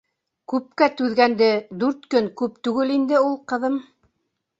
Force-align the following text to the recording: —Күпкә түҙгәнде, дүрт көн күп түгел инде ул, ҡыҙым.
—Күпкә 0.51 0.85
түҙгәнде, 1.01 1.49
дүрт 1.83 2.07
көн 2.13 2.29
күп 2.41 2.57
түгел 2.69 2.95
инде 2.95 3.21
ул, 3.27 3.37
ҡыҙым. 3.55 3.77